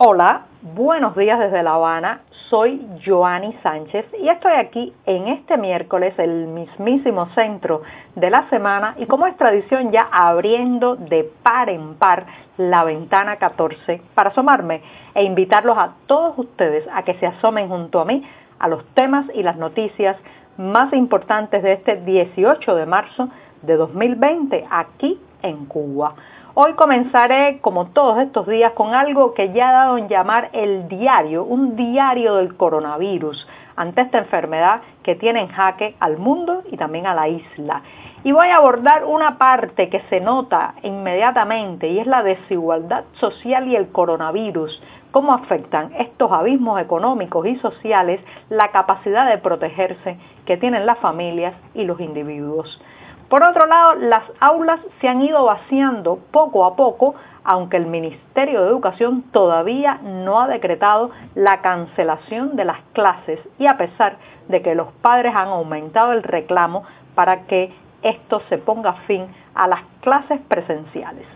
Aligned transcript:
Hola, 0.00 0.42
buenos 0.76 1.16
días 1.16 1.40
desde 1.40 1.64
La 1.64 1.74
Habana. 1.74 2.20
Soy 2.50 2.86
Joanny 3.04 3.52
Sánchez 3.64 4.06
y 4.20 4.28
estoy 4.28 4.52
aquí 4.52 4.94
en 5.06 5.26
este 5.26 5.56
miércoles, 5.56 6.14
el 6.18 6.46
mismísimo 6.46 7.26
centro 7.34 7.82
de 8.14 8.30
la 8.30 8.48
semana 8.48 8.94
y 8.98 9.06
como 9.06 9.26
es 9.26 9.36
tradición 9.36 9.90
ya 9.90 10.06
abriendo 10.12 10.94
de 10.94 11.28
par 11.42 11.68
en 11.68 11.96
par 11.96 12.26
la 12.58 12.84
ventana 12.84 13.38
14 13.38 14.00
para 14.14 14.30
asomarme 14.30 14.82
e 15.16 15.24
invitarlos 15.24 15.76
a 15.76 15.94
todos 16.06 16.38
ustedes 16.38 16.86
a 16.94 17.02
que 17.02 17.14
se 17.14 17.26
asomen 17.26 17.68
junto 17.68 18.00
a 18.00 18.04
mí 18.04 18.22
a 18.60 18.68
los 18.68 18.86
temas 18.94 19.26
y 19.34 19.42
las 19.42 19.56
noticias 19.56 20.16
más 20.58 20.92
importantes 20.92 21.60
de 21.64 21.72
este 21.72 21.96
18 21.96 22.76
de 22.76 22.86
marzo 22.86 23.30
de 23.62 23.76
2020 23.76 24.64
aquí 24.70 25.20
en 25.42 25.66
Cuba. 25.66 26.14
Hoy 26.60 26.72
comenzaré, 26.72 27.60
como 27.60 27.90
todos 27.90 28.18
estos 28.18 28.44
días, 28.48 28.72
con 28.72 28.92
algo 28.92 29.32
que 29.32 29.52
ya 29.52 29.68
ha 29.68 29.72
dado 29.72 29.96
en 29.96 30.08
llamar 30.08 30.50
el 30.52 30.88
diario, 30.88 31.44
un 31.44 31.76
diario 31.76 32.34
del 32.34 32.56
coronavirus, 32.56 33.46
ante 33.76 34.00
esta 34.00 34.18
enfermedad 34.18 34.80
que 35.04 35.14
tiene 35.14 35.42
en 35.42 35.46
jaque 35.46 35.94
al 36.00 36.18
mundo 36.18 36.64
y 36.68 36.76
también 36.76 37.06
a 37.06 37.14
la 37.14 37.28
isla. 37.28 37.82
Y 38.24 38.32
voy 38.32 38.48
a 38.48 38.56
abordar 38.56 39.04
una 39.04 39.38
parte 39.38 39.88
que 39.88 40.00
se 40.10 40.18
nota 40.18 40.74
inmediatamente 40.82 41.86
y 41.86 42.00
es 42.00 42.08
la 42.08 42.24
desigualdad 42.24 43.04
social 43.20 43.68
y 43.68 43.76
el 43.76 43.92
coronavirus, 43.92 44.82
cómo 45.12 45.34
afectan 45.34 45.92
estos 45.96 46.32
abismos 46.32 46.80
económicos 46.80 47.46
y 47.46 47.54
sociales 47.58 48.20
la 48.50 48.72
capacidad 48.72 49.30
de 49.30 49.38
protegerse 49.38 50.18
que 50.44 50.56
tienen 50.56 50.86
las 50.86 50.98
familias 50.98 51.54
y 51.74 51.84
los 51.84 52.00
individuos. 52.00 52.80
Por 53.28 53.42
otro 53.42 53.66
lado, 53.66 53.94
las 53.94 54.24
aulas 54.40 54.80
se 55.00 55.08
han 55.08 55.20
ido 55.20 55.44
vaciando 55.44 56.18
poco 56.30 56.64
a 56.64 56.76
poco, 56.76 57.14
aunque 57.44 57.76
el 57.76 57.86
Ministerio 57.86 58.62
de 58.62 58.68
Educación 58.68 59.22
todavía 59.32 60.00
no 60.02 60.40
ha 60.40 60.48
decretado 60.48 61.10
la 61.34 61.60
cancelación 61.60 62.56
de 62.56 62.64
las 62.64 62.80
clases 62.94 63.38
y 63.58 63.66
a 63.66 63.76
pesar 63.76 64.16
de 64.48 64.62
que 64.62 64.74
los 64.74 64.90
padres 65.02 65.34
han 65.34 65.48
aumentado 65.48 66.12
el 66.12 66.22
reclamo 66.22 66.84
para 67.14 67.42
que 67.46 67.74
esto 68.02 68.40
se 68.48 68.56
ponga 68.56 68.94
fin 69.06 69.26
a 69.54 69.66
las 69.68 69.80
clases 70.00 70.40
presenciales. 70.48 71.26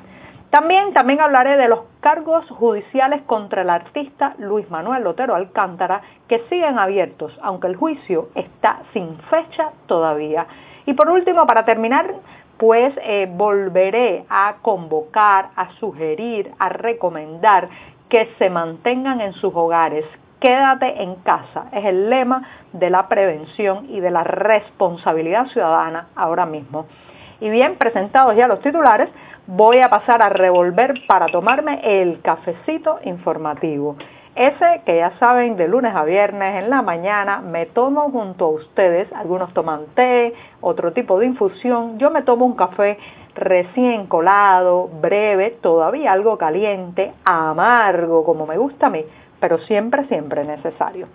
También, 0.49 0.93
también 0.93 1.21
hablaré 1.21 1.57
de 1.57 1.69
los 1.69 1.81
cargos 2.01 2.49
judiciales 2.51 3.23
contra 3.23 3.63
el 3.63 3.71
artista 3.71 4.35
Luis 4.39 4.71
Manuel 4.71 5.03
Lotero 5.03 5.35
Alcántara 5.35 6.03
que 6.29 6.41
siguen 6.51 6.79
abiertos, 6.79 7.39
aunque 7.43 7.69
el 7.69 7.77
juicio 7.77 8.29
está 8.35 8.81
sin 8.93 9.19
fecha 9.31 9.73
todavía. 9.87 10.47
Y 10.87 10.95
por 10.95 11.09
último, 11.11 11.47
para 11.47 11.65
terminar, 11.65 12.15
pues 12.59 12.95
eh, 13.03 13.29
volveré 13.31 14.25
a 14.29 14.57
convocar, 14.63 15.51
a 15.57 15.73
sugerir, 15.75 16.53
a 16.59 16.69
recomendar 16.69 17.69
que 18.09 18.29
se 18.39 18.51
mantengan 18.51 19.21
en 19.21 19.33
sus 19.33 19.55
hogares. 19.55 20.05
Quédate 20.41 21.03
en 21.03 21.15
casa. 21.17 21.67
Es 21.73 21.85
el 21.85 22.11
lema 22.11 22.43
de 22.73 22.91
la 22.91 23.09
prevención 23.09 23.87
y 23.89 24.01
de 24.01 24.11
la 24.11 24.25
responsabilidad 24.25 25.47
ciudadana 25.47 26.09
ahora 26.17 26.47
mismo. 26.47 26.87
Y 27.41 27.49
bien, 27.49 27.77
presentados 27.77 28.37
ya 28.37 28.47
los 28.47 28.61
titulares, 28.61 29.09
voy 29.47 29.79
a 29.79 29.91
pasar 29.91 30.23
a 30.23 30.29
revolver 30.29 30.95
para 31.09 31.27
tomarme 31.27 31.81
el 31.83 32.21
cafecito 32.23 33.01
informativo. 33.05 33.97
Ese 34.35 34.81
que 34.87 34.97
ya 34.97 35.13
saben, 35.19 35.57
de 35.57 35.69
lunes 35.69 35.95
a 35.95 36.05
viernes 36.05 36.63
en 36.63 36.71
la 36.71 36.81
mañana 36.81 37.43
me 37.43 37.67
tomo 37.67 38.11
junto 38.11 38.47
a 38.47 38.49
ustedes, 38.49 39.13
algunos 39.13 39.53
toman 39.53 39.85
té, 39.95 40.33
otro 40.63 40.95
tipo 40.95 41.19
de 41.19 41.27
infusión, 41.27 41.99
yo 41.99 42.11
me 42.11 42.23
tomo 42.23 42.47
un 42.47 42.57
café 42.57 42.99
recién 43.35 44.07
colado, 44.07 44.89
breve, 44.89 45.51
todavía 45.61 46.13
algo 46.13 46.39
caliente, 46.39 47.13
amargo 47.25 48.25
como 48.25 48.47
me 48.47 48.57
gusta 48.57 48.87
a 48.87 48.91
mí, 48.91 49.05
pero 49.39 49.59
siempre, 49.59 50.07
siempre 50.07 50.45
necesario. 50.45 51.09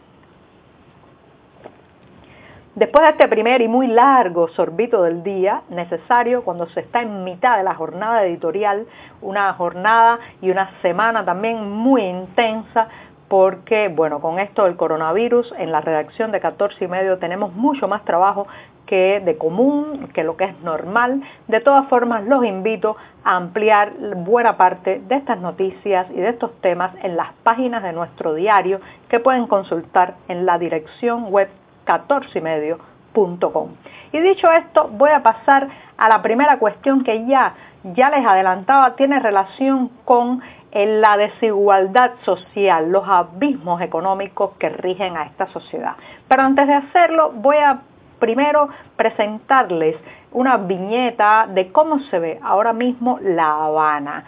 Después 2.77 3.05
de 3.05 3.09
este 3.09 3.27
primer 3.27 3.63
y 3.63 3.67
muy 3.67 3.87
largo 3.87 4.49
sorbito 4.49 5.01
del 5.01 5.23
día, 5.23 5.63
necesario 5.69 6.43
cuando 6.43 6.67
se 6.67 6.81
está 6.81 7.01
en 7.01 7.23
mitad 7.23 7.57
de 7.57 7.63
la 7.63 7.73
jornada 7.73 8.23
editorial, 8.23 8.85
una 9.19 9.51
jornada 9.53 10.19
y 10.43 10.51
una 10.51 10.69
semana 10.83 11.25
también 11.25 11.71
muy 11.71 12.03
intensa, 12.03 12.87
porque, 13.27 13.89
bueno, 13.89 14.21
con 14.21 14.39
esto 14.39 14.63
del 14.63 14.77
coronavirus, 14.77 15.53
en 15.57 15.71
la 15.71 15.81
redacción 15.81 16.31
de 16.31 16.39
14 16.39 16.85
y 16.85 16.87
medio 16.87 17.17
tenemos 17.17 17.53
mucho 17.53 17.87
más 17.87 18.05
trabajo 18.05 18.47
que 18.85 19.21
de 19.23 19.37
común, 19.37 20.09
que 20.13 20.23
lo 20.23 20.37
que 20.37 20.45
es 20.45 20.59
normal. 20.61 21.21
De 21.47 21.59
todas 21.59 21.87
formas, 21.89 22.25
los 22.25 22.43
invito 22.45 22.95
a 23.23 23.35
ampliar 23.35 23.91
buena 24.15 24.57
parte 24.57 25.01
de 25.07 25.15
estas 25.15 25.39
noticias 25.39 26.07
y 26.09 26.15
de 26.15 26.29
estos 26.29 26.59
temas 26.61 26.91
en 27.03 27.17
las 27.17 27.33
páginas 27.43 27.83
de 27.83 27.93
nuestro 27.93 28.33
diario 28.33 28.79
que 29.09 29.19
pueden 29.19 29.45
consultar 29.45 30.15
en 30.29 30.45
la 30.45 30.57
dirección 30.57 31.25
web 31.31 31.49
14 31.83 32.39
y 32.39 32.41
medio.com. 32.41 33.69
Y 34.13 34.19
dicho 34.19 34.49
esto, 34.51 34.89
voy 34.93 35.11
a 35.11 35.21
pasar 35.21 35.67
a 35.97 36.09
la 36.09 36.21
primera 36.21 36.57
cuestión 36.57 37.03
que 37.03 37.25
ya, 37.27 37.55
ya 37.83 38.09
les 38.09 38.25
adelantaba, 38.25 38.95
tiene 38.95 39.19
relación 39.19 39.89
con 40.05 40.41
en 40.71 41.01
la 41.01 41.17
desigualdad 41.17 42.11
social, 42.23 42.91
los 42.91 43.07
abismos 43.07 43.81
económicos 43.81 44.51
que 44.59 44.69
rigen 44.69 45.17
a 45.17 45.23
esta 45.23 45.47
sociedad. 45.47 45.95
Pero 46.27 46.43
antes 46.43 46.67
de 46.67 46.73
hacerlo, 46.73 47.31
voy 47.33 47.57
a 47.57 47.81
primero 48.19 48.69
presentarles 48.95 49.95
una 50.31 50.57
viñeta 50.57 51.47
de 51.49 51.71
cómo 51.71 51.99
se 52.11 52.19
ve 52.19 52.39
ahora 52.43 52.73
mismo 52.73 53.19
La 53.21 53.65
Habana. 53.65 54.25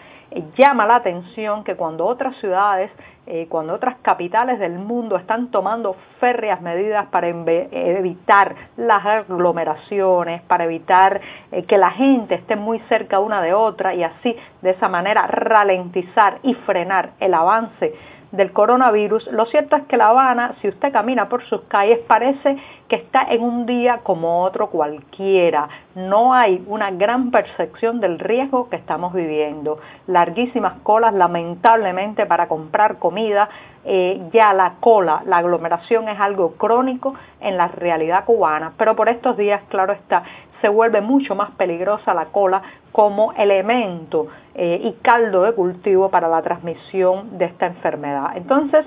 Llama 0.56 0.86
la 0.86 0.98
atención 0.98 1.64
que 1.64 1.76
cuando 1.76 2.06
otras 2.06 2.36
ciudades, 2.38 2.92
eh, 3.26 3.48
cuando 3.50 3.74
otras 3.74 3.96
capitales 4.04 4.60
del 4.60 4.78
mundo 4.78 5.16
están 5.16 5.50
tomando 5.50 5.96
férreas 6.20 6.62
medidas 6.62 7.08
para 7.08 7.30
evitar 7.30 8.56
las 8.78 9.04
aglomeraciones, 9.04 10.44
para 10.44 10.66
evitar 10.66 11.20
eh, 11.52 11.64
que 11.64 11.80
la 11.80 11.90
gente 11.92 12.36
esté 12.36 12.56
muy 12.56 12.80
cerca 12.90 13.20
una 13.20 13.42
de 13.42 13.56
otra 13.56 13.96
y 13.96 14.04
así 14.04 14.36
de 14.62 14.70
esa 14.70 14.88
manera 14.88 15.26
ralentizar 15.26 16.38
y 16.44 16.54
frenar 16.54 17.12
el 17.20 17.34
avance 17.34 17.94
del 18.32 18.52
coronavirus, 18.52 19.28
lo 19.32 19.46
cierto 19.48 19.76
es 19.76 19.84
que 19.86 19.98
La 19.98 20.10
Habana, 20.10 20.56
si 20.62 20.68
usted 20.68 20.92
camina 20.92 21.30
por 21.30 21.44
sus 21.46 21.62
calles, 21.62 22.00
parece 22.08 22.58
que 22.88 22.96
está 22.96 23.24
en 23.24 23.42
un 23.44 23.66
día 23.66 24.02
como 24.04 24.44
otro 24.44 24.70
cualquiera. 24.70 25.68
No 25.96 26.34
hay 26.34 26.64
una 26.68 26.92
gran 26.92 27.32
percepción 27.32 28.00
del 28.00 28.20
riesgo 28.20 28.70
que 28.70 28.76
estamos 28.76 29.14
viviendo. 29.14 29.80
Larguísimas 30.08 30.74
colas, 30.84 31.14
lamentablemente, 31.14 32.26
para 32.26 32.48
comprar 32.48 33.00
comida. 33.00 33.50
Eh, 33.86 34.22
ya 34.34 34.54
la 34.54 34.74
cola, 34.82 35.24
la 35.26 35.38
aglomeración 35.38 36.10
es 36.10 36.20
algo 36.20 36.54
crónico 36.54 37.16
en 37.40 37.58
la 37.58 37.70
realidad 37.70 38.26
cubana, 38.26 38.74
pero 38.78 38.96
por 38.96 39.08
estos 39.08 39.38
días, 39.38 39.62
claro 39.70 39.94
está, 39.94 40.24
se 40.62 40.70
vuelve 40.70 41.02
mucho 41.02 41.36
más 41.36 41.52
peligrosa 41.52 42.14
la 42.14 42.26
cola 42.26 42.62
como 42.92 43.34
elemento 43.34 44.28
eh, 44.56 44.82
y 44.84 44.94
caldo 45.02 45.44
de 45.44 45.54
cultivo 45.54 46.10
para 46.10 46.28
la 46.28 46.42
transmisión 46.42 47.38
de 47.38 47.46
esta 47.46 47.68
enfermedad. 47.68 48.32
Entonces, 48.36 48.86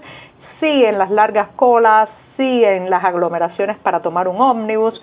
siguen 0.60 0.98
las 0.98 1.10
largas 1.10 1.48
colas, 1.56 2.08
siguen 2.36 2.88
las 2.88 3.04
aglomeraciones 3.04 3.76
para 3.78 4.00
tomar 4.00 4.28
un 4.28 4.40
ómnibus, 4.40 5.00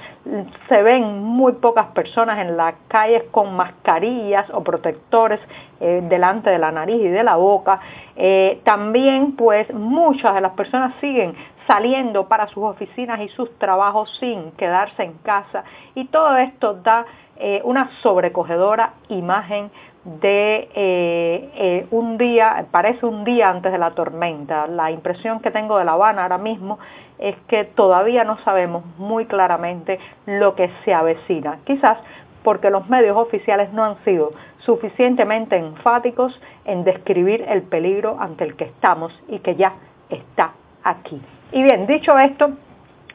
se 0.67 0.81
ven 0.81 1.23
muy 1.23 1.53
pocas 1.53 1.87
personas 1.87 2.39
en 2.39 2.57
las 2.57 2.75
calles 2.87 3.23
con 3.31 3.55
mascarillas 3.55 4.49
o 4.51 4.63
protectores 4.63 5.39
eh, 5.79 6.01
delante 6.09 6.49
de 6.49 6.57
la 6.57 6.71
nariz 6.71 7.01
y 7.01 7.07
de 7.07 7.23
la 7.23 7.35
boca. 7.35 7.79
Eh, 8.15 8.61
también 8.63 9.35
pues 9.35 9.71
muchas 9.73 10.33
de 10.33 10.41
las 10.41 10.53
personas 10.53 10.93
siguen 11.01 11.35
saliendo 11.69 12.27
para 12.27 12.47
sus 12.47 12.63
oficinas 12.63 13.21
y 13.21 13.29
sus 13.29 13.55
trabajos 13.59 14.09
sin 14.19 14.53
quedarse 14.53 15.03
en 15.03 15.13
casa 15.19 15.63
y 15.93 16.05
todo 16.05 16.35
esto 16.37 16.73
da 16.73 17.05
eh, 17.37 17.61
una 17.63 17.91
sobrecogedora 18.01 18.93
imagen 19.09 19.69
de 20.03 20.67
eh, 20.73 21.49
eh, 21.53 21.87
un 21.91 22.17
día, 22.17 22.65
parece 22.71 23.05
un 23.05 23.23
día 23.23 23.51
antes 23.51 23.71
de 23.71 23.77
la 23.77 23.91
tormenta. 23.91 24.65
La 24.65 24.89
impresión 24.89 25.41
que 25.41 25.51
tengo 25.51 25.77
de 25.77 25.85
La 25.85 25.91
Habana 25.91 26.23
ahora 26.23 26.39
mismo 26.39 26.79
es 27.19 27.35
que 27.47 27.65
todavía 27.65 28.23
no 28.23 28.39
sabemos 28.39 28.83
muy 28.97 29.27
claramente 29.27 29.99
lo 30.25 30.55
que 30.55 30.71
se 30.83 30.91
avecina. 30.91 31.59
Quizás 31.65 31.99
porque 32.43 32.71
los 32.71 32.89
medios 32.89 33.15
oficiales 33.15 33.71
no 33.73 33.83
han 33.83 34.03
sido 34.03 34.31
suficientemente 34.65 35.55
enfáticos 35.55 36.41
en 36.65 36.83
describir 36.83 37.45
el 37.47 37.61
peligro 37.61 38.17
ante 38.19 38.43
el 38.43 38.55
que 38.55 38.63
estamos 38.63 39.13
y 39.27 39.37
que 39.39 39.55
ya 39.55 39.73
está 40.09 40.53
aquí. 40.83 41.21
Y 41.51 41.63
bien, 41.63 41.87
dicho 41.87 42.17
esto, 42.19 42.51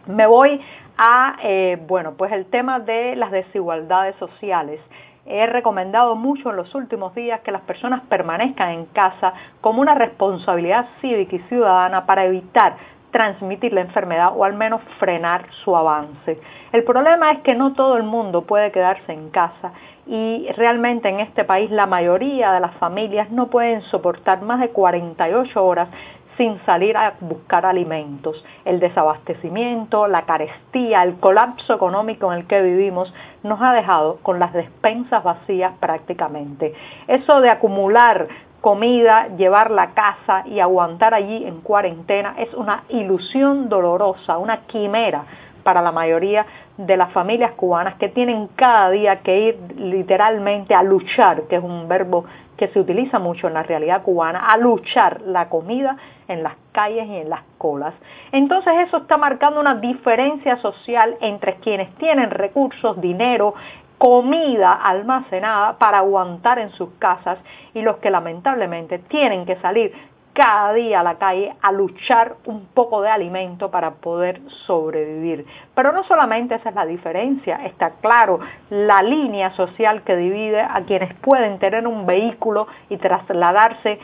me 0.07 0.27
voy 0.27 0.61
a, 0.99 1.37
eh, 1.43 1.79
bueno, 1.87 2.15
pues 2.17 2.33
el 2.33 2.47
tema 2.47 2.81
de 2.81 3.15
las 3.17 3.31
desigualdades 3.31 4.17
sociales. 4.17 4.81
He 5.27 5.47
recomendado 5.47 6.17
mucho 6.17 6.51
en 6.51 6.57
los 6.57 6.75
últimos 6.75 7.15
días 7.15 7.41
que 7.41 7.53
las 7.53 7.63
personas 7.63 8.03
permanezcan 8.09 8.71
en 8.71 8.87
casa 8.87 9.33
como 9.61 9.81
una 9.81 9.95
responsabilidad 9.95 10.87
cívica 11.01 11.37
y 11.37 11.39
ciudadana 11.49 12.05
para 12.07 12.27
evitar 12.27 12.77
transmitir 13.11 13.73
la 13.73 13.83
enfermedad 13.83 14.33
o 14.35 14.45
al 14.45 14.55
menos 14.55 14.83
frenar 14.99 15.47
su 15.63 15.77
avance. 15.77 16.41
El 16.73 16.83
problema 16.83 17.31
es 17.31 17.39
que 17.43 17.55
no 17.55 17.73
todo 17.73 17.97
el 17.97 18.03
mundo 18.03 18.43
puede 18.43 18.73
quedarse 18.73 19.13
en 19.13 19.31
casa 19.31 19.73
y 20.07 20.49
realmente 20.57 21.09
en 21.09 21.21
este 21.21 21.45
país 21.45 21.71
la 21.71 21.87
mayoría 21.87 22.53
de 22.53 22.59
las 22.59 22.75
familias 22.75 23.31
no 23.31 23.47
pueden 23.47 23.83
soportar 23.83 24.43
más 24.43 24.59
de 24.59 24.71
48 24.71 25.65
horas 25.65 25.89
sin 26.37 26.59
salir 26.65 26.97
a 26.97 27.15
buscar 27.21 27.67
alimentos. 27.67 28.45
El 28.65 28.81
desabastecimiento, 28.81 30.07
la 30.07 30.23
carestía, 30.23 31.03
el 31.03 31.17
colapso 31.17 31.75
económico 31.75 32.33
en 32.33 32.41
el 32.41 32.47
que 32.47 32.63
vivimos 32.63 33.13
nos 33.43 33.61
ha 33.61 33.73
dejado 33.73 34.19
con 34.23 34.39
las 34.39 34.53
despensas 34.53 35.23
vacías 35.23 35.73
prácticamente. 35.81 36.75
Eso 37.07 37.41
de 37.41 37.51
acumular 37.51 38.29
comida, 38.61 39.29
llevarla 39.37 39.83
a 39.83 39.91
casa 39.91 40.45
y 40.47 40.61
aguantar 40.61 41.13
allí 41.13 41.45
en 41.45 41.61
cuarentena 41.61 42.35
es 42.39 42.53
una 42.55 42.85
ilusión 42.89 43.69
dolorosa, 43.69 44.39
una 44.39 44.63
quimera 44.63 45.25
para 45.65 45.83
la 45.83 45.91
mayoría 45.91 46.47
de 46.77 46.97
las 46.97 47.13
familias 47.13 47.53
cubanas 47.53 47.97
que 47.97 48.09
tienen 48.09 48.49
cada 48.55 48.91
día 48.91 49.21
que 49.21 49.39
ir 49.41 49.59
literalmente 49.77 50.75
a 50.75 50.83
luchar, 50.83 51.43
que 51.49 51.57
es 51.57 51.63
un 51.63 51.89
verbo 51.89 52.25
que 52.57 52.69
se 52.69 52.79
utiliza 52.79 53.19
mucho 53.19 53.49
en 53.49 53.55
la 53.55 53.65
realidad 53.65 54.03
cubana, 54.03 54.53
a 54.53 54.57
luchar 54.57 55.23
la 55.23 55.49
comida 55.49 55.97
en 56.29 56.43
las 56.43 56.55
calles 56.73 57.07
y 57.09 57.17
en 57.17 57.31
las 57.31 57.43
colas. 57.59 57.95
Entonces 58.31 58.73
eso 58.87 58.99
está 58.99 59.17
marcando 59.17 59.59
una 59.61 59.75
diferencia 59.75 60.57
social 60.59 61.17
entre 61.21 61.57
quienes 61.57 61.93
tienen 61.97 62.31
recursos, 62.31 63.01
dinero, 63.01 63.55
comida 63.99 64.73
almacenada 64.73 65.79
para 65.79 65.99
aguantar 65.99 66.59
en 66.59 66.71
sus 66.73 66.91
casas 66.99 67.39
y 67.73 67.83
los 67.83 67.97
que 67.99 68.11
lamentablemente 68.11 68.99
tienen 68.99 69.47
que 69.47 69.57
salir 69.57 69.93
cada 70.35 70.75
día 70.75 71.01
a 71.01 71.03
la 71.05 71.15
calle 71.15 71.55
a 71.63 71.73
luchar 71.73 72.35
un 72.45 72.67
poco 72.67 73.01
de 73.01 73.09
alimento 73.09 73.71
para 73.71 73.93
poder 73.93 74.43
sobrevivir. 74.67 75.47
Pero 75.75 75.93
no 75.93 76.03
solamente 76.05 76.57
esa 76.57 76.71
es 76.71 76.75
la 76.75 76.85
diferencia, 76.85 77.65
está 77.65 77.93
claro 78.03 78.41
la 78.69 79.03
línea 79.03 79.53
social 79.53 80.03
que 80.03 80.17
divide 80.17 80.61
a 80.61 80.83
quienes 80.87 81.15
pueden 81.15 81.59
tener 81.61 81.87
un 81.87 82.05
vehículo 82.05 82.67
y 82.91 82.97
trasladarse 82.97 84.01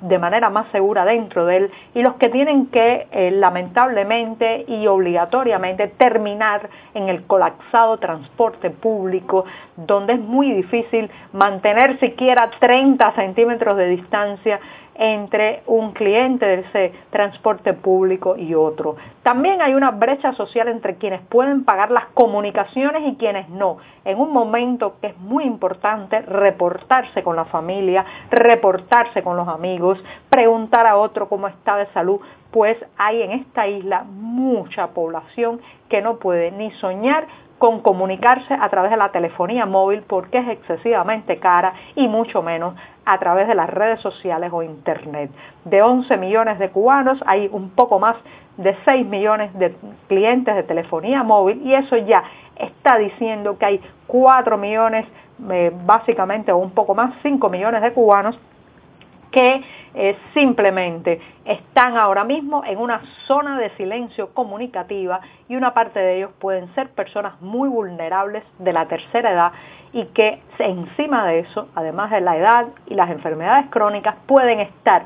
de 0.00 0.18
manera 0.18 0.50
más 0.50 0.70
segura 0.72 1.04
dentro 1.04 1.46
de 1.46 1.56
él 1.56 1.70
y 1.94 2.02
los 2.02 2.14
que 2.14 2.28
tienen 2.28 2.66
que 2.66 3.06
eh, 3.10 3.30
lamentablemente 3.30 4.64
y 4.68 4.86
obligatoriamente 4.86 5.88
terminar 5.88 6.68
en 6.94 7.08
el 7.08 7.24
colapsado 7.24 7.98
transporte 7.98 8.70
público 8.70 9.44
donde 9.76 10.14
es 10.14 10.20
muy 10.20 10.52
difícil 10.52 11.10
mantener 11.32 11.98
siquiera 12.00 12.50
30 12.60 13.12
centímetros 13.12 13.76
de 13.76 13.88
distancia 13.88 14.60
entre 15.00 15.62
un 15.66 15.92
cliente 15.92 16.44
de 16.44 16.60
ese 16.60 16.92
transporte 17.08 17.72
público 17.72 18.36
y 18.36 18.54
otro. 18.54 18.96
También 19.22 19.62
hay 19.62 19.72
una 19.72 19.92
brecha 19.92 20.34
social 20.34 20.68
entre 20.68 20.96
quienes 20.96 21.22
pueden 21.22 21.64
pagar 21.64 21.90
las 21.90 22.04
comunicaciones 22.12 23.02
y 23.06 23.16
quienes 23.16 23.48
no. 23.48 23.78
En 24.04 24.20
un 24.20 24.30
momento 24.30 24.96
que 25.00 25.08
es 25.08 25.18
muy 25.18 25.44
importante 25.44 26.20
reportarse 26.20 27.22
con 27.22 27.34
la 27.34 27.46
familia, 27.46 28.04
reportarse 28.30 29.22
con 29.22 29.38
los 29.38 29.48
amigos, 29.48 29.69
preguntar 30.28 30.86
a 30.86 30.96
otro 30.96 31.28
cómo 31.28 31.48
está 31.48 31.76
de 31.76 31.86
salud, 31.92 32.20
pues 32.50 32.76
hay 32.96 33.22
en 33.22 33.32
esta 33.32 33.66
isla 33.66 34.04
mucha 34.04 34.88
población 34.88 35.60
que 35.88 36.02
no 36.02 36.16
puede 36.16 36.50
ni 36.50 36.70
soñar 36.72 37.26
con 37.60 37.80
comunicarse 37.80 38.54
a 38.54 38.70
través 38.70 38.90
de 38.90 38.96
la 38.96 39.12
telefonía 39.12 39.66
móvil 39.66 40.02
porque 40.06 40.38
es 40.38 40.48
excesivamente 40.48 41.38
cara 41.38 41.74
y 41.94 42.08
mucho 42.08 42.42
menos 42.42 42.74
a 43.04 43.18
través 43.18 43.46
de 43.48 43.54
las 43.54 43.68
redes 43.68 44.00
sociales 44.00 44.50
o 44.50 44.62
internet. 44.62 45.30
De 45.66 45.82
11 45.82 46.16
millones 46.16 46.58
de 46.58 46.70
cubanos 46.70 47.22
hay 47.26 47.50
un 47.52 47.68
poco 47.70 47.98
más 47.98 48.16
de 48.56 48.74
6 48.86 49.06
millones 49.06 49.52
de 49.58 49.76
clientes 50.08 50.54
de 50.56 50.62
telefonía 50.62 51.22
móvil 51.22 51.60
y 51.62 51.74
eso 51.74 51.98
ya 51.98 52.24
está 52.56 52.96
diciendo 52.96 53.58
que 53.58 53.66
hay 53.66 53.80
4 54.06 54.56
millones 54.56 55.06
eh, 55.50 55.70
básicamente 55.84 56.52
o 56.52 56.56
un 56.56 56.70
poco 56.70 56.94
más, 56.94 57.14
5 57.22 57.48
millones 57.50 57.82
de 57.82 57.92
cubanos 57.92 58.38
que 59.30 59.62
eh, 59.94 60.16
simplemente 60.34 61.20
están 61.44 61.96
ahora 61.96 62.24
mismo 62.24 62.62
en 62.64 62.78
una 62.78 63.02
zona 63.26 63.58
de 63.58 63.70
silencio 63.70 64.32
comunicativa 64.34 65.20
y 65.48 65.56
una 65.56 65.74
parte 65.74 65.98
de 65.98 66.18
ellos 66.18 66.30
pueden 66.38 66.72
ser 66.74 66.90
personas 66.90 67.40
muy 67.40 67.68
vulnerables 67.68 68.44
de 68.58 68.72
la 68.72 68.86
tercera 68.86 69.32
edad 69.32 69.52
y 69.92 70.04
que 70.06 70.40
encima 70.58 71.26
de 71.26 71.40
eso, 71.40 71.68
además 71.74 72.10
de 72.10 72.20
la 72.20 72.36
edad 72.36 72.66
y 72.86 72.94
las 72.94 73.10
enfermedades 73.10 73.66
crónicas, 73.70 74.14
pueden 74.26 74.60
estar 74.60 75.04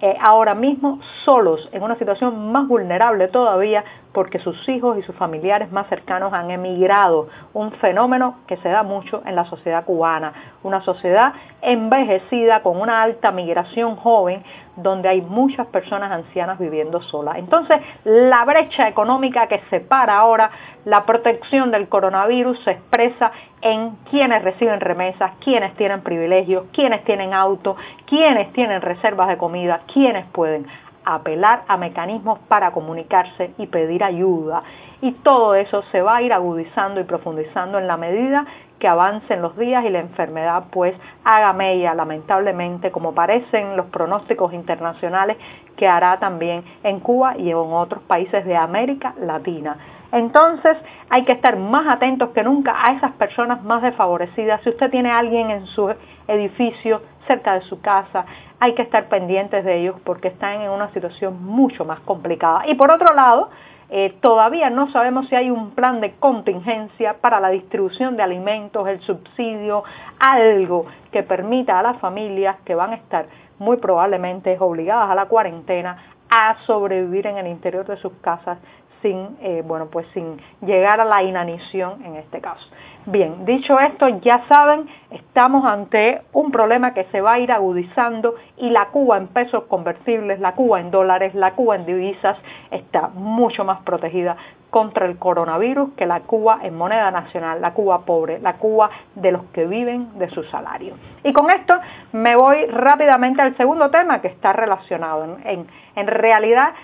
eh, 0.00 0.14
ahora 0.20 0.54
mismo 0.54 1.00
solos, 1.24 1.68
en 1.72 1.82
una 1.82 1.96
situación 1.96 2.52
más 2.52 2.68
vulnerable 2.68 3.28
todavía, 3.28 3.82
porque 4.16 4.38
sus 4.38 4.66
hijos 4.70 4.96
y 4.96 5.02
sus 5.02 5.14
familiares 5.14 5.70
más 5.70 5.88
cercanos 5.88 6.32
han 6.32 6.50
emigrado, 6.50 7.28
un 7.52 7.70
fenómeno 7.72 8.36
que 8.46 8.56
se 8.56 8.70
da 8.70 8.82
mucho 8.82 9.20
en 9.26 9.36
la 9.36 9.44
sociedad 9.44 9.84
cubana, 9.84 10.32
una 10.62 10.80
sociedad 10.84 11.34
envejecida 11.60 12.62
con 12.62 12.80
una 12.80 13.02
alta 13.02 13.30
migración 13.30 13.94
joven, 13.96 14.42
donde 14.76 15.10
hay 15.10 15.20
muchas 15.20 15.66
personas 15.66 16.10
ancianas 16.10 16.58
viviendo 16.58 17.02
solas. 17.02 17.36
Entonces, 17.36 17.78
la 18.04 18.42
brecha 18.46 18.88
económica 18.88 19.48
que 19.48 19.60
separa 19.68 20.16
ahora 20.16 20.50
la 20.86 21.04
protección 21.04 21.70
del 21.70 21.86
coronavirus 21.88 22.58
se 22.60 22.70
expresa 22.70 23.32
en 23.60 23.96
quienes 24.10 24.42
reciben 24.42 24.80
remesas, 24.80 25.32
quienes 25.40 25.74
tienen 25.76 26.00
privilegios, 26.00 26.64
quienes 26.72 27.04
tienen 27.04 27.34
auto, 27.34 27.76
quienes 28.06 28.50
tienen 28.54 28.80
reservas 28.80 29.28
de 29.28 29.36
comida, 29.36 29.80
quienes 29.92 30.24
pueden 30.26 30.66
apelar 31.06 31.62
a 31.68 31.76
mecanismos 31.78 32.40
para 32.48 32.72
comunicarse 32.72 33.54
y 33.56 33.68
pedir 33.68 34.04
ayuda. 34.04 34.62
Y 35.00 35.12
todo 35.12 35.54
eso 35.54 35.82
se 35.92 36.02
va 36.02 36.16
a 36.16 36.22
ir 36.22 36.32
agudizando 36.32 37.00
y 37.00 37.04
profundizando 37.04 37.78
en 37.78 37.86
la 37.86 37.96
medida 37.96 38.44
que 38.80 38.88
avancen 38.88 39.40
los 39.40 39.56
días 39.56 39.84
y 39.84 39.88
la 39.90 40.00
enfermedad 40.00 40.64
pues 40.70 40.94
haga 41.24 41.52
mella 41.54 41.94
lamentablemente 41.94 42.90
como 42.90 43.14
parecen 43.14 43.76
los 43.76 43.86
pronósticos 43.86 44.52
internacionales 44.52 45.38
que 45.76 45.88
hará 45.88 46.18
también 46.18 46.62
en 46.82 47.00
Cuba 47.00 47.38
y 47.38 47.50
en 47.50 47.56
otros 47.56 48.02
países 48.02 48.44
de 48.44 48.56
América 48.56 49.14
Latina. 49.18 49.78
Entonces 50.12 50.76
hay 51.10 51.24
que 51.24 51.32
estar 51.32 51.56
más 51.56 51.86
atentos 51.88 52.30
que 52.30 52.42
nunca 52.42 52.74
a 52.76 52.92
esas 52.92 53.12
personas 53.12 53.62
más 53.62 53.82
desfavorecidas. 53.82 54.60
Si 54.62 54.70
usted 54.70 54.90
tiene 54.90 55.10
a 55.10 55.18
alguien 55.18 55.50
en 55.50 55.66
su 55.66 55.92
edificio, 56.28 57.02
cerca 57.26 57.54
de 57.54 57.62
su 57.62 57.80
casa, 57.80 58.24
hay 58.60 58.74
que 58.74 58.82
estar 58.82 59.08
pendientes 59.08 59.64
de 59.64 59.80
ellos 59.80 59.96
porque 60.04 60.28
están 60.28 60.60
en 60.60 60.70
una 60.70 60.88
situación 60.92 61.44
mucho 61.44 61.84
más 61.84 62.00
complicada. 62.00 62.66
Y 62.66 62.74
por 62.74 62.90
otro 62.90 63.14
lado, 63.14 63.50
eh, 63.88 64.16
todavía 64.20 64.70
no 64.70 64.90
sabemos 64.90 65.28
si 65.28 65.36
hay 65.36 65.50
un 65.50 65.70
plan 65.70 66.00
de 66.00 66.14
contingencia 66.14 67.18
para 67.20 67.38
la 67.38 67.50
distribución 67.50 68.16
de 68.16 68.22
alimentos, 68.22 68.88
el 68.88 69.00
subsidio, 69.02 69.84
algo 70.18 70.86
que 71.12 71.22
permita 71.22 71.78
a 71.78 71.82
las 71.82 71.98
familias 71.98 72.56
que 72.64 72.74
van 72.74 72.92
a 72.92 72.96
estar 72.96 73.26
muy 73.58 73.76
probablemente 73.76 74.56
obligadas 74.58 75.10
a 75.10 75.14
la 75.14 75.26
cuarentena 75.26 75.98
a 76.28 76.56
sobrevivir 76.66 77.28
en 77.28 77.38
el 77.38 77.46
interior 77.46 77.86
de 77.86 77.96
sus 77.98 78.12
casas 78.14 78.58
sin, 79.02 79.36
eh, 79.40 79.62
bueno, 79.64 79.86
pues 79.86 80.06
sin 80.14 80.40
llegar 80.60 81.00
a 81.00 81.04
la 81.04 81.22
inanición 81.22 82.04
en 82.04 82.16
este 82.16 82.40
caso. 82.40 82.66
Bien, 83.06 83.44
dicho 83.44 83.78
esto, 83.78 84.08
ya 84.20 84.44
saben, 84.48 84.88
estamos 85.10 85.64
ante 85.64 86.22
un 86.32 86.50
problema 86.50 86.92
que 86.92 87.04
se 87.12 87.20
va 87.20 87.34
a 87.34 87.38
ir 87.38 87.52
agudizando 87.52 88.34
y 88.56 88.70
la 88.70 88.86
Cuba 88.86 89.16
en 89.16 89.28
pesos 89.28 89.64
convertibles, 89.64 90.40
la 90.40 90.56
Cuba 90.56 90.80
en 90.80 90.90
dólares, 90.90 91.32
la 91.34 91.52
Cuba 91.52 91.76
en 91.76 91.86
divisas 91.86 92.36
está 92.72 93.08
mucho 93.14 93.64
más 93.64 93.80
protegida 93.82 94.36
contra 94.70 95.06
el 95.06 95.18
coronavirus 95.18 95.92
que 95.94 96.04
la 96.04 96.20
Cuba 96.20 96.58
en 96.62 96.76
moneda 96.76 97.10
nacional, 97.12 97.60
la 97.60 97.72
Cuba 97.74 98.00
pobre, 98.00 98.40
la 98.40 98.54
Cuba 98.54 98.90
de 99.14 99.30
los 99.30 99.44
que 99.52 99.66
viven 99.66 100.18
de 100.18 100.28
su 100.30 100.42
salario. 100.42 100.94
Y 101.22 101.32
con 101.32 101.48
esto 101.50 101.78
me 102.12 102.34
voy 102.34 102.66
rápidamente 102.66 103.40
al 103.40 103.56
segundo 103.56 103.88
tema 103.90 104.20
que 104.20 104.28
está 104.28 104.52
relacionado. 104.52 105.38
En, 105.44 105.66
en 105.94 106.06
realidad, 106.08 106.74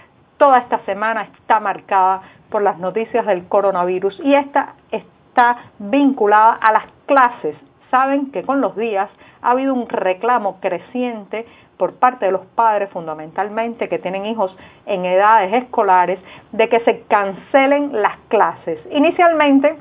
toda 0.43 0.59
esta 0.59 0.81
semana 0.81 1.29
está 1.39 1.61
marcada 1.61 2.23
por 2.51 2.63
las 2.63 2.77
noticias 2.77 3.25
del 3.27 3.47
coronavirus 3.47 4.19
y 4.25 4.35
esta 4.35 4.75
está 4.91 5.57
vinculada 5.79 6.55
a 6.55 6.73
las 6.73 6.83
clases. 7.07 7.55
Saben 7.93 8.33
que 8.33 8.43
con 8.43 8.61
los 8.61 8.75
días 8.75 9.09
ha 9.41 9.53
habido 9.53 9.73
un 9.73 9.89
reclamo 9.89 10.59
creciente 10.59 11.47
por 11.77 11.95
parte 11.95 12.27
de 12.27 12.33
los 12.33 12.45
padres 12.57 12.91
fundamentalmente 12.91 13.89
que 13.89 14.01
tienen 14.01 14.27
hijos 14.27 14.53
en 14.85 15.05
edades 15.05 15.63
escolares 15.63 16.19
de 16.51 16.69
que 16.69 16.81
se 16.81 17.03
cancelen 17.03 18.03
las 18.03 18.19
clases. 18.27 18.81
Inicialmente 18.91 19.77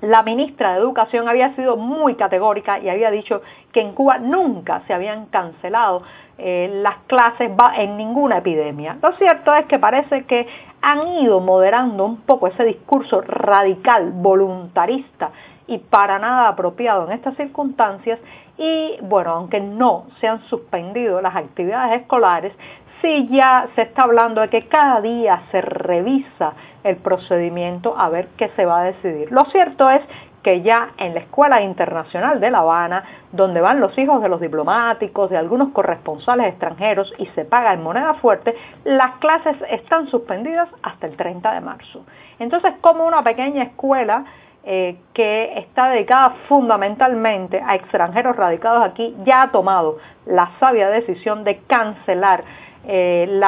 la 0.00 0.24
ministra 0.24 0.72
de 0.72 0.80
Educación 0.80 1.28
había 1.28 1.54
sido 1.54 1.76
muy 1.76 2.16
categórica 2.16 2.80
y 2.80 2.88
había 2.88 3.12
dicho 3.12 3.42
que 3.72 3.80
en 3.80 3.92
Cuba 3.92 4.18
nunca 4.18 4.82
se 4.88 4.92
habían 4.92 5.26
cancelado 5.26 6.02
eh, 6.36 6.68
las 6.82 6.96
clases 7.06 7.50
en 7.76 7.96
ninguna 7.96 8.38
epidemia. 8.38 8.98
Lo 9.00 9.12
cierto 9.12 9.54
es 9.54 9.66
que 9.66 9.78
parece 9.78 10.24
que 10.24 10.46
han 10.82 11.06
ido 11.06 11.40
moderando 11.40 12.04
un 12.04 12.22
poco 12.22 12.48
ese 12.48 12.64
discurso 12.64 13.20
radical, 13.20 14.10
voluntarista 14.12 15.30
y 15.66 15.78
para 15.78 16.18
nada 16.18 16.48
apropiado 16.48 17.06
en 17.06 17.12
estas 17.12 17.36
circunstancias 17.36 18.18
y 18.58 18.96
bueno, 19.02 19.30
aunque 19.30 19.60
no 19.60 20.06
se 20.20 20.28
han 20.28 20.42
suspendido 20.48 21.20
las 21.20 21.34
actividades 21.36 22.02
escolares, 22.02 22.52
sí 23.00 23.28
ya 23.30 23.68
se 23.74 23.82
está 23.82 24.02
hablando 24.02 24.40
de 24.40 24.48
que 24.48 24.66
cada 24.66 25.00
día 25.00 25.42
se 25.50 25.60
revisa 25.60 26.54
el 26.82 26.96
procedimiento 26.96 27.94
a 27.96 28.08
ver 28.08 28.28
qué 28.36 28.48
se 28.56 28.66
va 28.66 28.80
a 28.80 28.84
decidir. 28.84 29.30
Lo 29.32 29.44
cierto 29.46 29.88
es 29.90 30.02
que 30.44 30.60
ya 30.60 30.90
en 30.98 31.14
la 31.14 31.20
Escuela 31.20 31.62
Internacional 31.62 32.38
de 32.38 32.50
La 32.50 32.58
Habana, 32.58 33.02
donde 33.32 33.60
van 33.60 33.80
los 33.80 33.96
hijos 33.98 34.22
de 34.22 34.28
los 34.28 34.40
diplomáticos, 34.40 35.30
de 35.30 35.38
algunos 35.38 35.70
corresponsales 35.70 36.48
extranjeros 36.48 37.12
y 37.18 37.26
se 37.28 37.44
paga 37.46 37.72
en 37.72 37.82
moneda 37.82 38.14
fuerte, 38.14 38.54
las 38.84 39.16
clases 39.16 39.56
están 39.70 40.06
suspendidas 40.08 40.68
hasta 40.82 41.06
el 41.06 41.16
30 41.16 41.54
de 41.54 41.60
marzo. 41.62 42.04
Entonces, 42.38 42.74
como 42.82 43.06
una 43.06 43.24
pequeña 43.24 43.64
escuela 43.64 44.24
eh, 44.64 44.98
que 45.14 45.58
está 45.58 45.88
dedicada 45.88 46.36
fundamentalmente 46.48 47.60
a 47.66 47.74
extranjeros 47.74 48.36
radicados 48.36 48.84
aquí, 48.84 49.16
ya 49.24 49.42
ha 49.42 49.50
tomado 49.50 49.98
la 50.26 50.50
sabia 50.60 50.90
decisión 50.90 51.42
de 51.44 51.58
cancelar 51.66 52.44
eh, 52.86 53.40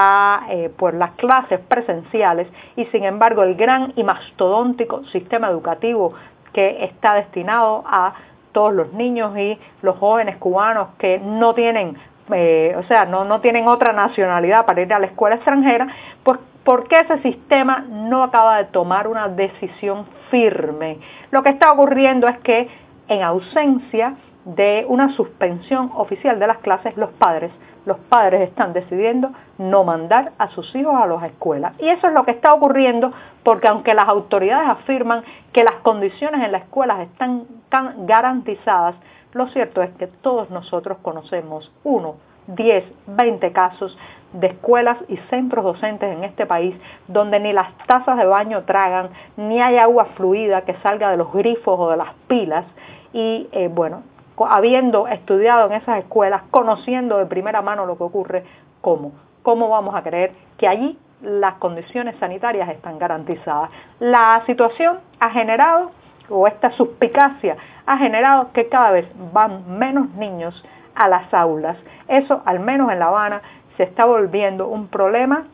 eh, 0.50 0.70
pues 0.78 0.94
las 0.94 1.10
clases 1.12 1.60
presenciales 1.60 2.48
y 2.74 2.86
sin 2.86 3.04
embargo 3.04 3.42
el 3.42 3.54
gran 3.54 3.92
y 3.94 4.02
mastodóntico 4.02 5.04
sistema 5.06 5.48
educativo 5.48 6.14
que 6.56 6.84
está 6.86 7.12
destinado 7.12 7.84
a 7.86 8.14
todos 8.52 8.72
los 8.72 8.94
niños 8.94 9.36
y 9.36 9.58
los 9.82 9.98
jóvenes 9.98 10.38
cubanos 10.38 10.88
que 10.98 11.18
no 11.18 11.54
tienen, 11.54 11.98
eh, 12.32 12.74
o 12.78 12.82
sea, 12.84 13.04
no, 13.04 13.26
no 13.26 13.42
tienen 13.42 13.68
otra 13.68 13.92
nacionalidad 13.92 14.64
para 14.64 14.80
ir 14.80 14.94
a 14.94 14.98
la 14.98 15.04
escuela 15.04 15.36
extranjera, 15.36 15.86
pues 16.24 16.38
¿por 16.64 16.88
qué 16.88 17.00
ese 17.00 17.18
sistema 17.18 17.84
no 17.90 18.22
acaba 18.22 18.56
de 18.56 18.64
tomar 18.64 19.06
una 19.06 19.28
decisión 19.28 20.06
firme? 20.30 20.96
Lo 21.30 21.42
que 21.42 21.50
está 21.50 21.70
ocurriendo 21.70 22.26
es 22.26 22.38
que 22.38 22.70
en 23.08 23.22
ausencia 23.22 24.14
de 24.46 24.86
una 24.88 25.12
suspensión 25.12 25.90
oficial 25.94 26.38
de 26.38 26.46
las 26.46 26.58
clases, 26.58 26.96
los 26.96 27.10
padres 27.10 27.52
los 27.86 27.98
padres 27.98 28.42
están 28.42 28.74
decidiendo 28.74 29.30
no 29.58 29.84
mandar 29.84 30.32
a 30.38 30.48
sus 30.50 30.74
hijos 30.74 30.94
a 30.94 31.06
las 31.06 31.22
escuelas. 31.22 31.72
Y 31.78 31.88
eso 31.88 32.08
es 32.08 32.12
lo 32.12 32.24
que 32.24 32.32
está 32.32 32.52
ocurriendo 32.52 33.12
porque 33.42 33.68
aunque 33.68 33.94
las 33.94 34.08
autoridades 34.08 34.68
afirman 34.68 35.22
que 35.52 35.64
las 35.64 35.76
condiciones 35.76 36.44
en 36.44 36.52
las 36.52 36.62
escuelas 36.62 37.00
están 37.00 37.44
tan 37.70 38.06
garantizadas, 38.06 38.96
lo 39.32 39.46
cierto 39.48 39.82
es 39.82 39.90
que 39.92 40.08
todos 40.08 40.50
nosotros 40.50 40.98
conocemos 41.00 41.72
uno, 41.84 42.16
10, 42.48 42.84
20 43.06 43.52
casos 43.52 43.96
de 44.32 44.48
escuelas 44.48 44.98
y 45.08 45.16
centros 45.30 45.64
docentes 45.64 46.12
en 46.12 46.24
este 46.24 46.46
país 46.46 46.74
donde 47.08 47.40
ni 47.40 47.52
las 47.52 47.76
tazas 47.86 48.18
de 48.18 48.26
baño 48.26 48.64
tragan, 48.64 49.10
ni 49.36 49.60
hay 49.60 49.78
agua 49.78 50.06
fluida 50.16 50.62
que 50.62 50.74
salga 50.82 51.10
de 51.10 51.16
los 51.16 51.32
grifos 51.32 51.78
o 51.78 51.90
de 51.90 51.96
las 51.96 52.14
pilas. 52.28 52.64
Y 53.12 53.48
eh, 53.52 53.68
bueno, 53.72 54.02
habiendo 54.38 55.08
estudiado 55.08 55.66
en 55.66 55.72
esas 55.74 55.98
escuelas, 55.98 56.42
conociendo 56.50 57.18
de 57.18 57.26
primera 57.26 57.62
mano 57.62 57.86
lo 57.86 57.96
que 57.96 58.04
ocurre, 58.04 58.44
¿cómo? 58.80 59.12
¿Cómo 59.42 59.68
vamos 59.68 59.94
a 59.94 60.02
creer 60.02 60.32
que 60.58 60.68
allí 60.68 60.98
las 61.22 61.54
condiciones 61.54 62.16
sanitarias 62.18 62.68
están 62.68 62.98
garantizadas? 62.98 63.70
La 64.00 64.42
situación 64.46 64.98
ha 65.20 65.30
generado, 65.30 65.92
o 66.28 66.46
esta 66.46 66.72
suspicacia 66.72 67.56
ha 67.86 67.96
generado 67.98 68.52
que 68.52 68.68
cada 68.68 68.90
vez 68.90 69.06
van 69.32 69.78
menos 69.78 70.10
niños 70.10 70.62
a 70.94 71.08
las 71.08 71.32
aulas. 71.32 71.76
Eso, 72.08 72.42
al 72.44 72.60
menos 72.60 72.90
en 72.90 72.98
La 72.98 73.06
Habana, 73.06 73.42
se 73.76 73.84
está 73.84 74.04
volviendo 74.04 74.66
un 74.68 74.88
problema 74.88 75.44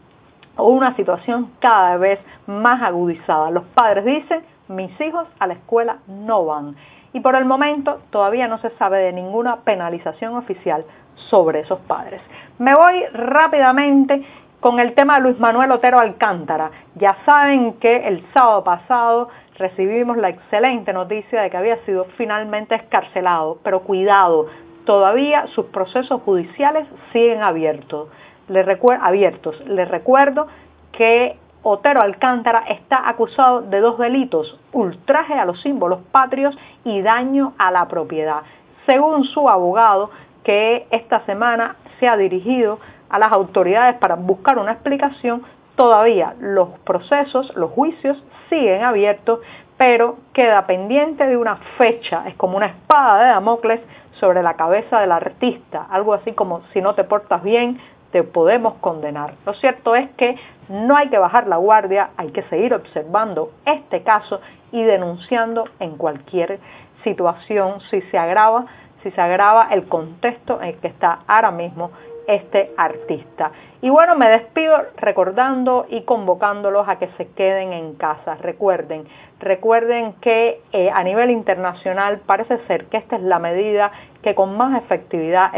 o 0.57 0.69
una 0.69 0.95
situación 0.97 1.51
cada 1.61 1.97
vez 1.97 2.19
más 2.47 2.83
agudizada. 2.83 3.51
Los 3.51 3.65
padres 3.65 4.05
dicen, 4.05 4.43
mis 4.75 5.01
hijos 5.01 5.27
a 5.39 5.47
la 5.47 5.55
escuela 5.55 5.99
no 6.07 6.45
van 6.45 6.77
y 7.13 7.21
por 7.21 7.37
el 7.37 7.45
momento 7.45 8.01
todavía 8.11 8.49
no 8.49 8.59
se 8.59 8.71
sabe 8.71 8.99
de 8.99 9.13
ninguna 9.13 9.57
penalización 9.61 10.35
oficial 10.37 10.85
sobre 11.31 11.61
esos 11.61 11.79
padres. 11.81 12.21
Me 12.59 12.75
voy 12.75 13.05
rápidamente 13.13 14.25
con 14.61 14.79
el 14.79 14.95
tema 14.95 15.17
de 15.17 15.23
Luis 15.23 15.41
Manuel 15.41 15.73
Otero 15.73 15.99
Alcántara. 15.99 16.71
Ya 16.95 17.17
saben 17.27 17.75
que 17.75 18.07
el 18.07 18.25
sábado 18.33 18.65
pasado 18.65 19.29
recibimos 19.59 20.17
la 20.17 20.31
excelente 20.31 20.93
noticia 20.93 21.43
de 21.43 21.51
que 21.51 21.57
había 21.57 21.77
sido 21.85 22.07
finalmente 22.17 22.75
escarcelado, 22.77 23.59
pero 23.63 23.81
cuidado, 23.81 24.47
todavía 24.87 25.47
sus 25.49 25.67
procesos 25.67 26.23
judiciales 26.23 26.87
siguen 27.13 27.43
abiertos. 27.43 28.09
Les, 28.49 28.67
abiertos. 29.01 29.61
Les 29.67 29.89
recuerdo 29.89 30.47
que 30.93 31.37
Otero 31.65 32.03
Alcántara 32.03 32.65
está 32.69 33.09
acusado 33.09 33.63
de 33.63 33.81
dos 33.81 33.99
delitos, 33.99 34.59
ultraje 34.73 35.35
a 35.35 35.45
los 35.45 35.61
símbolos 35.63 36.01
patrios 36.11 36.59
y 36.85 37.03
daño 37.03 37.53
a 37.57 37.71
la 37.71 37.87
propiedad. 37.87 38.43
Según 38.85 39.25
su 39.25 39.49
abogado, 39.49 40.11
que 40.43 40.87
esta 40.91 41.21
semana 41.21 41.77
se 42.01 42.09
ha 42.09 42.17
dirigido 42.17 42.81
a 43.09 43.19
las 43.19 43.31
autoridades 43.31 43.97
para 43.99 44.17
buscar 44.17 44.59
una 44.59 44.73
explicación, 44.73 45.43
todavía 45.77 46.35
los 46.41 46.71
procesos, 46.81 47.55
los 47.55 47.71
juicios 47.71 48.21
siguen 48.49 48.83
abiertos, 48.83 49.39
pero 49.77 50.17
queda 50.33 50.67
pendiente 50.67 51.27
de 51.27 51.37
una 51.37 51.57
fecha, 51.79 52.25
es 52.27 52.35
como 52.35 52.57
una 52.57 52.67
espada 52.67 53.23
de 53.23 53.29
Damocles 53.29 53.81
sobre 54.19 54.43
la 54.43 54.55
cabeza 54.55 55.01
del 55.01 55.13
artista, 55.13 55.87
algo 55.91 56.13
así 56.13 56.33
como 56.33 56.63
si 56.73 56.81
no 56.81 56.95
te 56.95 57.05
portas 57.05 57.43
bien, 57.43 57.81
te 58.13 58.23
podemos 58.23 58.75
condenar. 58.75 59.35
Lo 59.47 59.55
cierto 59.55 59.97
es 59.97 60.11
que 60.11 60.37
no 60.73 60.97
hay 60.97 61.11
que 61.11 61.19
bajar 61.19 61.47
la 61.47 61.59
guardia, 61.59 62.11
hay 62.17 62.31
que 62.31 62.43
seguir 62.45 62.73
observando 62.73 63.51
este 63.67 64.03
caso 64.03 64.41
y 64.73 64.83
denunciando 64.83 65.65
en 65.79 65.99
cualquier 65.99 66.61
situación 67.05 67.81
si 67.91 68.01
se 68.03 68.17
agrava, 68.17 68.65
si 69.03 69.11
se 69.11 69.21
agrava 69.21 69.69
el 69.71 69.87
contexto 69.87 70.61
en 70.63 70.69
el 70.69 70.77
que 70.79 70.89
está 70.89 71.21
ahora 71.27 71.51
mismo 71.51 71.91
este 72.27 72.73
artista. 72.77 73.53
Y 73.81 73.91
bueno, 73.91 74.15
me 74.15 74.29
despido 74.29 74.77
recordando 74.97 75.87
y 75.89 76.03
convocándolos 76.03 76.89
a 76.89 76.99
que 76.99 77.09
se 77.17 77.29
queden 77.33 77.73
en 77.73 77.95
casa. 77.95 78.37
Recuerden, 78.37 79.09
recuerden 79.41 80.15
que 80.21 80.61
eh, 80.73 80.91
a 80.91 81.03
nivel 81.03 81.31
internacional 81.31 82.21
parece 82.25 82.59
ser 82.69 82.87
que 82.87 82.99
esta 82.99 83.17
es 83.17 83.23
la 83.23 83.41
medida 83.41 83.91
que 84.23 84.37
con 84.37 84.57
más 84.57 84.81
efectividad 84.83 85.51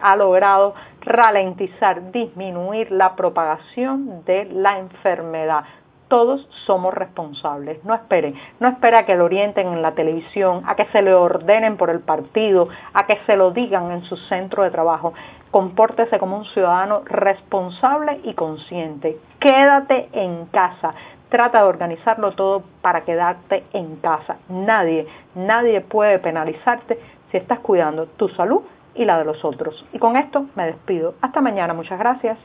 ha 0.00 0.16
logrado 0.16 0.74
ralentizar, 1.00 2.12
disminuir 2.12 2.92
la 2.92 3.16
propagación 3.16 4.24
de 4.24 4.44
la 4.44 4.78
enfermedad 4.78 5.64
todos 6.12 6.46
somos 6.66 6.92
responsables. 6.92 7.82
No 7.86 7.94
esperen, 7.94 8.34
no 8.60 8.68
espera 8.68 9.06
que 9.06 9.14
lo 9.14 9.24
orienten 9.24 9.68
en 9.68 9.80
la 9.80 9.92
televisión, 9.92 10.62
a 10.66 10.76
que 10.76 10.84
se 10.92 11.00
le 11.00 11.14
ordenen 11.14 11.78
por 11.78 11.88
el 11.88 12.00
partido, 12.00 12.68
a 12.92 13.06
que 13.06 13.16
se 13.24 13.34
lo 13.34 13.52
digan 13.52 13.90
en 13.90 14.04
su 14.04 14.18
centro 14.18 14.62
de 14.62 14.70
trabajo. 14.70 15.14
Compórtese 15.50 16.18
como 16.18 16.36
un 16.36 16.44
ciudadano 16.44 17.00
responsable 17.06 18.20
y 18.24 18.34
consciente. 18.34 19.16
Quédate 19.40 20.10
en 20.12 20.44
casa. 20.48 20.92
Trata 21.30 21.62
de 21.62 21.68
organizarlo 21.68 22.32
todo 22.32 22.62
para 22.82 23.06
quedarte 23.06 23.64
en 23.72 23.96
casa. 23.96 24.36
Nadie, 24.50 25.06
nadie 25.34 25.80
puede 25.80 26.18
penalizarte 26.18 26.98
si 27.30 27.38
estás 27.38 27.60
cuidando 27.60 28.04
tu 28.04 28.28
salud 28.28 28.60
y 28.94 29.06
la 29.06 29.16
de 29.16 29.24
los 29.24 29.42
otros. 29.46 29.82
Y 29.94 29.98
con 29.98 30.18
esto 30.18 30.44
me 30.56 30.66
despido. 30.66 31.14
Hasta 31.22 31.40
mañana. 31.40 31.72
Muchas 31.72 31.98
gracias. 31.98 32.36